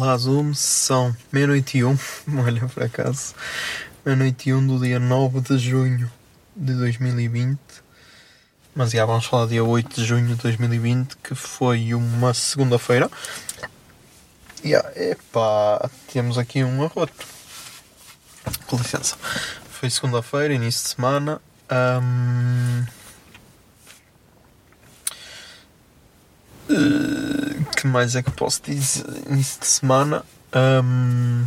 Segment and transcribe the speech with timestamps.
[0.00, 1.94] Olá, Zoom, são meia-noite e um,
[2.42, 3.34] olha por acaso,
[4.02, 6.10] meia-noite e um do dia 9 de junho
[6.56, 7.60] de 2020,
[8.74, 13.10] mas já vamos falar dia 8 de junho de 2020, que foi uma segunda-feira.
[14.64, 17.26] E epá, temos aqui um arroto.
[18.68, 19.18] Com licença.
[19.70, 21.42] Foi segunda-feira, início de semana.
[21.68, 22.86] Ahm,
[26.70, 27.19] eh,
[27.80, 29.04] que mais é que posso dizer?
[29.26, 30.24] Início de semana.
[30.52, 31.46] ahm,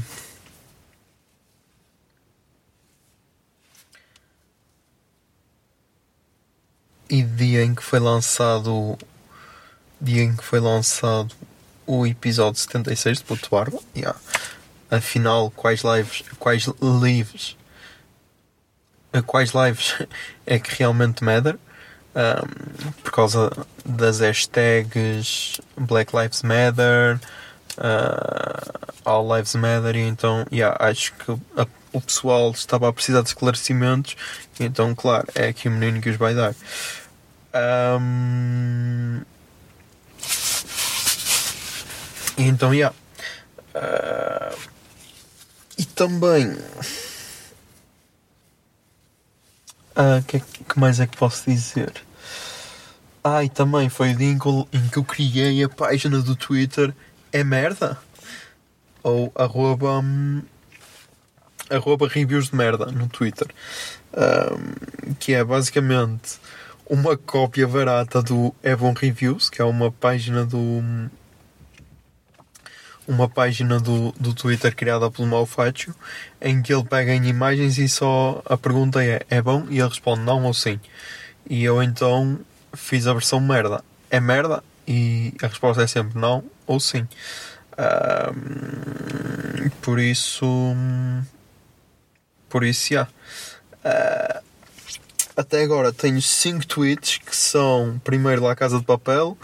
[7.09, 8.97] e dia em que foi lançado.
[10.01, 11.33] Dia em que foi lançado
[11.85, 13.79] o episódio 76 de Puto Barba.
[13.95, 14.19] Yeah.
[14.89, 16.23] Afinal, quais lives.
[16.39, 17.55] Quais lives.
[19.27, 19.95] Quais lives
[20.47, 21.59] é que realmente matter?
[22.15, 23.51] Um, por causa
[23.85, 27.19] das hashtags Black Lives Matter,
[27.77, 33.21] uh, All Lives Matter, e então yeah, acho que a- o pessoal estava a precisar
[33.21, 34.15] de esclarecimentos,
[34.59, 36.55] então, claro, é aqui o menino que os vai dar.
[37.99, 39.21] Um,
[42.37, 42.95] então, yeah.
[43.75, 44.57] Uh,
[45.77, 46.57] e também.
[49.95, 51.93] Ah, é que- que mais é que posso dizer?
[53.23, 54.67] Ah, e também foi o dia em que, eu,
[55.03, 56.93] criei a página do Twitter
[57.31, 57.97] É Merda?
[59.01, 60.41] Ou arroba, hum,
[61.69, 63.47] arroba reviews de merda no Twitter.
[64.15, 66.37] Ahm, que é basicamente
[66.87, 70.83] uma cópia barata do Bom Reviews, que é uma página do.
[73.07, 75.93] Uma página do, do Twitter criada pelo Malfátio,
[76.41, 79.65] em que ele pega em imagens e só a pergunta é: é bom?
[79.69, 80.79] E ele responde não ou sim.
[81.49, 82.39] E eu então
[82.73, 83.83] fiz a versão merda.
[84.09, 84.63] É merda?
[84.87, 87.07] E a resposta é sempre não ou sim.
[89.81, 90.45] Por isso.
[92.49, 93.07] Por isso, já.
[93.83, 94.41] Ah,
[95.35, 99.37] até agora tenho 5 tweets que são primeiro La Casa de Papel,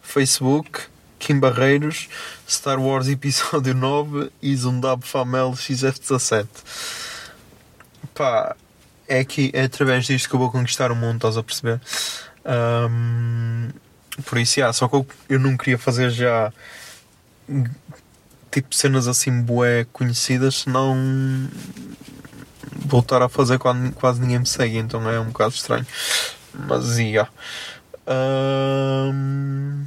[0.00, 0.82] Facebook,
[1.22, 2.08] Kim Barreiros,
[2.48, 6.46] Star Wars Episódio 9 e Zundab Famel XF17.
[8.12, 8.56] Pá,
[9.06, 11.80] é aqui, é através disto que eu vou conquistar o mundo, estás a perceber?
[12.44, 13.70] Ahm,
[14.24, 16.52] por isso, yeah, só que eu, eu não queria fazer já
[18.50, 21.48] tipo cenas assim bué conhecidas, senão
[22.84, 25.86] voltar a fazer quando quase ninguém me segue, então é um bocado estranho.
[26.52, 27.28] Mas ia.
[28.08, 29.86] Ahm,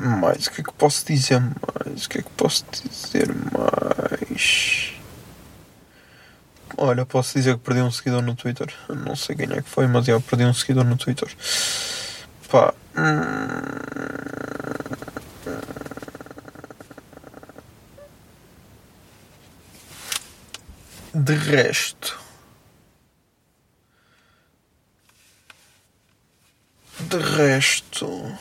[0.00, 2.06] Mais, o que é que posso dizer mais?
[2.06, 4.94] O que é que posso dizer mais?
[6.78, 8.72] Olha, posso dizer que perdi um seguidor no Twitter.
[8.88, 11.28] Não sei quem é que foi, mas eu perdi um seguidor no Twitter.
[12.50, 12.72] Pá.
[12.96, 13.60] hum.
[21.12, 22.18] De resto.
[27.00, 28.38] De resto.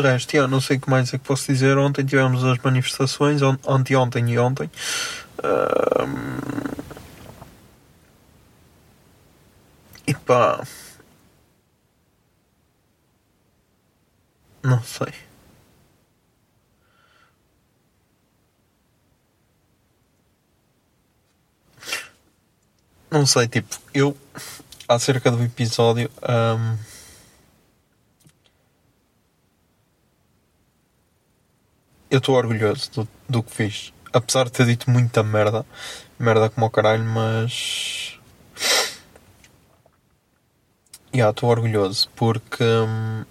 [0.00, 1.76] De resto, não sei o que mais é que posso dizer.
[1.76, 4.70] Ontem tivemos as manifestações, on- anteontem e ontem.
[10.06, 10.62] E pá.
[14.62, 15.12] Não sei.
[23.10, 24.16] Não sei, tipo, eu
[24.88, 26.10] acerca do episódio.
[26.22, 26.76] ahm,
[32.10, 33.92] eu estou orgulhoso do, do que fiz.
[34.12, 35.64] Apesar de ter dito muita merda,
[36.18, 38.18] merda como o caralho, mas.
[41.12, 42.64] Já, estou orgulhoso porque.
[42.64, 43.24] hum,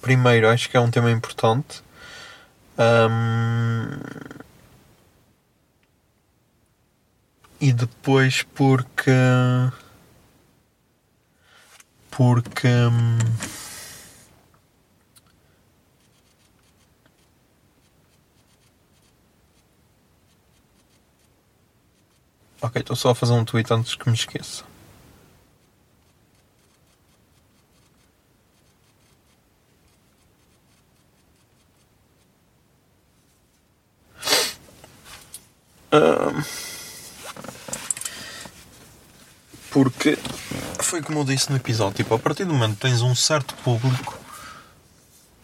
[0.00, 1.82] primeiro, acho que é um tema importante.
[2.78, 4.00] Hum,
[7.60, 9.10] e depois porque.
[12.10, 12.68] Porque.
[12.68, 13.18] hum,
[22.62, 24.64] Ok, estou só a fazer um tweet antes que me esqueça.
[35.92, 36.44] Ahm,
[39.70, 40.16] porque
[40.80, 43.54] foi como eu disse no episódio, tipo, a partir do momento que tens um certo
[43.56, 44.18] público,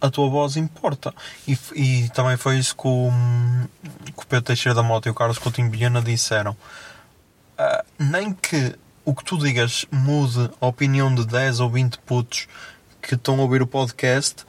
[0.00, 1.14] a tua voz importa.
[1.48, 3.10] E, e também foi isso que o,
[4.16, 6.56] que o Pedro Teixeira da Mota e o Carlos Coutinho Vilhena disseram.
[7.98, 12.48] Nem que o que tu digas mude a opinião de 10 ou 20 putos
[13.00, 14.44] que estão a ouvir o podcast,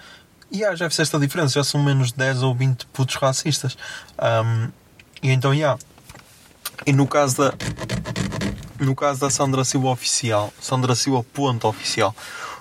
[0.49, 3.77] e ah, já fizeste a diferença, já são menos 10 ou 20 putos racistas.
[4.17, 4.69] Ahm,
[5.21, 5.77] e então, já.
[6.85, 7.53] E no caso da.
[8.79, 12.15] No caso da Sandra Silva Oficial, Sandra Silva Ponto Oficial,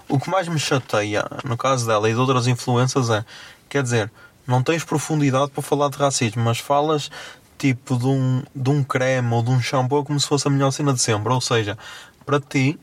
[0.09, 3.23] o que mais me chateia no caso dela e de outras influências é,
[3.69, 4.11] quer dizer,
[4.47, 7.11] não tens profundidade para falar de racismo, mas falas
[7.59, 10.71] tipo de um, de um creme ou de um shampoo como se fosse a melhor
[10.71, 11.33] cena de sempre.
[11.33, 11.77] Ou seja,
[12.25, 12.79] para ti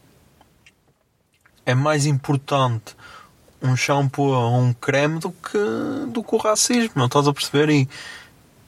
[1.66, 2.96] é mais importante
[3.62, 5.58] um shampoo ou um creme do que,
[6.12, 7.70] do que o racismo, não estás a perceber?
[7.70, 7.90] E,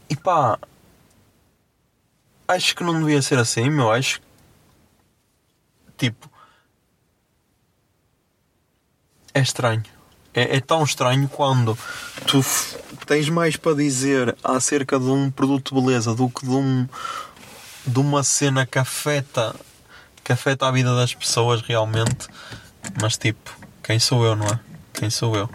[0.09, 0.57] e pá,
[2.47, 3.91] acho que não devia ser assim, meu.
[3.91, 4.21] Acho
[5.97, 6.29] tipo,
[9.33, 9.94] é estranho.
[10.35, 11.77] É, é tão estranho quando
[12.27, 12.43] tu
[13.05, 16.87] tens mais para dizer acerca de um produto de beleza do que de um
[17.87, 19.55] de uma cena que afeta
[20.23, 22.27] que afeta a vida das pessoas realmente.
[22.99, 24.59] Mas tipo, quem sou eu, não é?
[24.91, 25.49] Quem sou eu?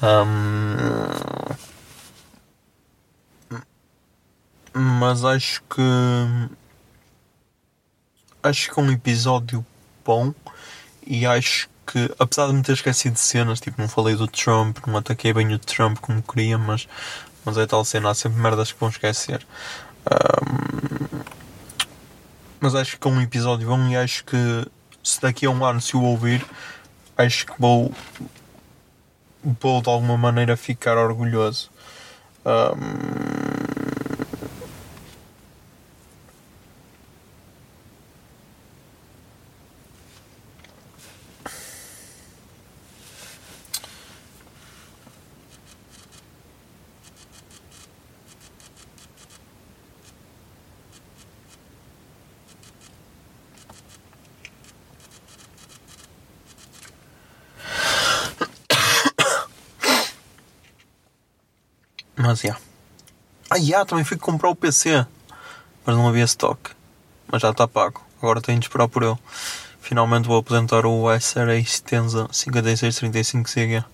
[0.00, 1.56] Ahm,
[4.72, 5.82] mas acho que
[8.42, 9.64] acho que é um episódio
[10.04, 10.32] bom
[11.06, 14.76] e acho que apesar de me ter esquecido de cenas, tipo não falei do Trump,
[14.86, 16.86] não ataquei bem o Trump como queria, mas,
[17.44, 19.46] mas é tal cena, há sempre merdas que vão esquecer.
[20.06, 21.22] Ahm,
[22.60, 24.66] mas acho que é um episódio bom e acho que
[25.02, 26.44] se daqui a um ano se o ouvir,
[27.16, 27.92] acho que vou
[29.60, 31.70] vou de alguma maneira ficar orgulhoso.
[32.44, 33.37] Ahm,
[62.18, 62.56] Mas já.
[63.48, 65.06] Ah, já, também fui comprar o PC.
[65.86, 66.70] Mas não havia stock.
[67.30, 68.02] Mas já está pago.
[68.20, 69.16] Agora tenho de esperar por ele.
[69.80, 73.84] Finalmente vou apresentar o Acer Extensa 5635 CG.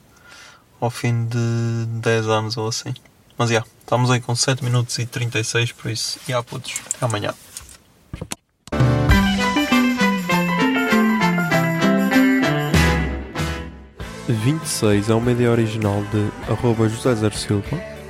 [0.81, 2.95] Ao fim de 10 anos ou assim.
[3.37, 7.35] Mas já, estamos aí com 7 minutos e 36, por isso, já putos, até amanhã.
[14.29, 17.77] Vinte e seis é uma ideia original de arroba José Zer Silva,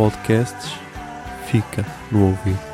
[0.00, 0.72] Podcasts
[1.44, 2.69] fica no ouvido.